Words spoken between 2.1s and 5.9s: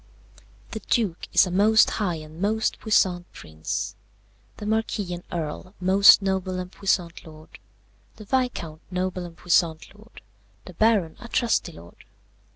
and most puissant prince, the Marquis and Earl